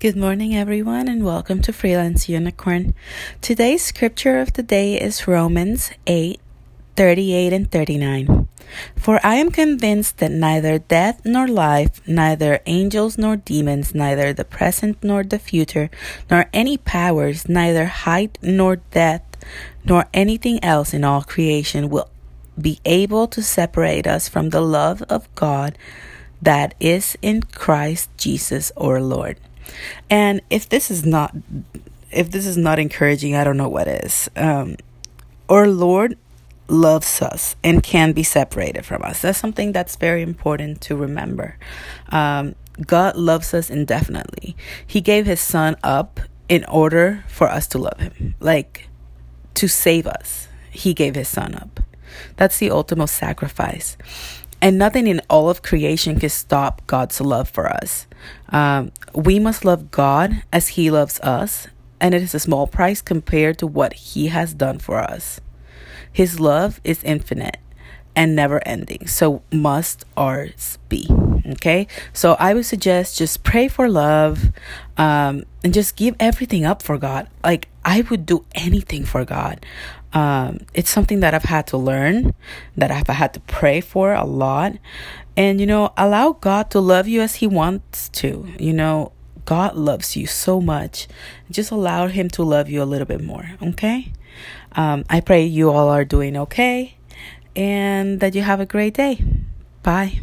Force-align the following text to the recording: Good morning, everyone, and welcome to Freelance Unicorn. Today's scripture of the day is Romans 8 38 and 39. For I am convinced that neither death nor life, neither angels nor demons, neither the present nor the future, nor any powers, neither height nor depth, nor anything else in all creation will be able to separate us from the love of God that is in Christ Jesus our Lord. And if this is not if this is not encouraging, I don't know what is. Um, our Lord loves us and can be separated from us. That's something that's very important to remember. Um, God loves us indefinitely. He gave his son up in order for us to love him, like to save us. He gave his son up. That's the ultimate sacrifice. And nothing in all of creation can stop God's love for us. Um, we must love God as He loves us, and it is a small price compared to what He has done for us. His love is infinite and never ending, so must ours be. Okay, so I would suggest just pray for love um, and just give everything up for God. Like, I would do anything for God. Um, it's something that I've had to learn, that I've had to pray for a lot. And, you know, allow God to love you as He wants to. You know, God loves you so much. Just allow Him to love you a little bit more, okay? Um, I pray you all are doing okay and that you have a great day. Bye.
Good 0.00 0.16
morning, 0.16 0.56
everyone, 0.56 1.08
and 1.08 1.22
welcome 1.22 1.60
to 1.60 1.74
Freelance 1.74 2.26
Unicorn. 2.26 2.94
Today's 3.42 3.84
scripture 3.84 4.40
of 4.40 4.54
the 4.54 4.62
day 4.62 4.98
is 4.98 5.28
Romans 5.28 5.90
8 6.06 6.40
38 6.96 7.52
and 7.52 7.70
39. 7.70 8.48
For 8.96 9.20
I 9.22 9.34
am 9.34 9.50
convinced 9.50 10.16
that 10.16 10.30
neither 10.30 10.78
death 10.78 11.20
nor 11.26 11.46
life, 11.46 12.00
neither 12.08 12.60
angels 12.64 13.18
nor 13.18 13.36
demons, 13.36 13.94
neither 13.94 14.32
the 14.32 14.46
present 14.46 14.96
nor 15.02 15.22
the 15.22 15.38
future, 15.38 15.90
nor 16.30 16.46
any 16.54 16.78
powers, 16.78 17.46
neither 17.46 17.84
height 17.84 18.38
nor 18.40 18.76
depth, 18.76 19.44
nor 19.84 20.06
anything 20.14 20.64
else 20.64 20.94
in 20.94 21.04
all 21.04 21.20
creation 21.20 21.90
will 21.90 22.08
be 22.58 22.80
able 22.86 23.26
to 23.26 23.42
separate 23.42 24.06
us 24.06 24.30
from 24.30 24.48
the 24.48 24.62
love 24.62 25.02
of 25.10 25.28
God 25.34 25.76
that 26.40 26.74
is 26.80 27.18
in 27.20 27.42
Christ 27.42 28.08
Jesus 28.16 28.72
our 28.78 29.02
Lord. 29.02 29.36
And 30.08 30.40
if 30.50 30.68
this 30.68 30.90
is 30.90 31.04
not 31.04 31.34
if 32.10 32.30
this 32.30 32.46
is 32.46 32.56
not 32.56 32.78
encouraging, 32.78 33.36
I 33.36 33.44
don't 33.44 33.56
know 33.56 33.68
what 33.68 33.86
is. 33.86 34.28
Um, 34.36 34.76
our 35.48 35.68
Lord 35.68 36.18
loves 36.68 37.20
us 37.20 37.56
and 37.62 37.82
can 37.82 38.12
be 38.12 38.22
separated 38.22 38.84
from 38.84 39.02
us. 39.02 39.22
That's 39.22 39.38
something 39.38 39.72
that's 39.72 39.96
very 39.96 40.22
important 40.22 40.80
to 40.82 40.96
remember. 40.96 41.56
Um, 42.10 42.54
God 42.86 43.16
loves 43.16 43.52
us 43.54 43.70
indefinitely. 43.70 44.56
He 44.86 45.00
gave 45.00 45.26
his 45.26 45.40
son 45.40 45.76
up 45.82 46.20
in 46.48 46.64
order 46.64 47.24
for 47.28 47.48
us 47.48 47.66
to 47.68 47.78
love 47.78 47.98
him, 47.98 48.34
like 48.40 48.88
to 49.54 49.68
save 49.68 50.06
us. 50.06 50.48
He 50.70 50.94
gave 50.94 51.14
his 51.14 51.28
son 51.28 51.54
up. 51.54 51.80
That's 52.36 52.58
the 52.58 52.70
ultimate 52.70 53.08
sacrifice. 53.08 53.96
And 54.62 54.78
nothing 54.78 55.06
in 55.06 55.22
all 55.30 55.48
of 55.48 55.62
creation 55.62 56.20
can 56.20 56.28
stop 56.28 56.86
God's 56.86 57.20
love 57.20 57.48
for 57.48 57.68
us. 57.68 58.06
Um, 58.50 58.92
we 59.14 59.38
must 59.38 59.64
love 59.64 59.90
God 59.90 60.42
as 60.52 60.68
He 60.68 60.90
loves 60.90 61.18
us, 61.20 61.68
and 61.98 62.14
it 62.14 62.22
is 62.22 62.34
a 62.34 62.40
small 62.40 62.66
price 62.66 63.00
compared 63.00 63.58
to 63.58 63.66
what 63.66 63.94
He 63.94 64.28
has 64.28 64.52
done 64.52 64.78
for 64.78 64.98
us. 64.98 65.40
His 66.12 66.40
love 66.40 66.80
is 66.84 67.02
infinite 67.04 67.58
and 68.16 68.34
never 68.34 68.60
ending, 68.66 69.06
so 69.06 69.42
must 69.52 70.04
ours 70.16 70.78
be. 70.88 71.08
Okay, 71.52 71.86
so 72.12 72.36
I 72.38 72.54
would 72.54 72.66
suggest 72.66 73.18
just 73.18 73.42
pray 73.42 73.66
for 73.66 73.88
love 73.88 74.52
um, 74.96 75.44
and 75.64 75.72
just 75.72 75.96
give 75.96 76.14
everything 76.20 76.64
up 76.64 76.82
for 76.82 76.98
God. 76.98 77.28
Like, 77.42 77.68
I 77.84 78.02
would 78.02 78.26
do 78.26 78.44
anything 78.54 79.04
for 79.04 79.24
God. 79.24 79.64
Um, 80.12 80.66
it's 80.74 80.90
something 80.90 81.20
that 81.20 81.34
I've 81.34 81.44
had 81.44 81.66
to 81.68 81.76
learn, 81.76 82.34
that 82.76 82.90
I've 82.90 83.06
had 83.06 83.32
to 83.34 83.40
pray 83.40 83.80
for 83.80 84.12
a 84.12 84.24
lot. 84.24 84.74
And, 85.36 85.60
you 85.60 85.66
know, 85.66 85.92
allow 85.96 86.32
God 86.32 86.70
to 86.72 86.80
love 86.80 87.08
you 87.08 87.20
as 87.20 87.36
He 87.36 87.46
wants 87.46 88.08
to. 88.10 88.46
You 88.58 88.72
know, 88.72 89.12
God 89.44 89.76
loves 89.76 90.16
you 90.16 90.26
so 90.26 90.60
much. 90.60 91.08
Just 91.50 91.70
allow 91.70 92.08
Him 92.08 92.28
to 92.30 92.42
love 92.42 92.68
you 92.68 92.82
a 92.82 92.84
little 92.84 93.06
bit 93.06 93.22
more, 93.22 93.52
okay? 93.62 94.12
Um, 94.72 95.04
I 95.08 95.20
pray 95.20 95.44
you 95.44 95.70
all 95.70 95.88
are 95.88 96.04
doing 96.04 96.36
okay 96.36 96.96
and 97.56 98.20
that 98.20 98.34
you 98.34 98.42
have 98.42 98.60
a 98.60 98.66
great 98.66 98.94
day. 98.94 99.24
Bye. 99.82 100.20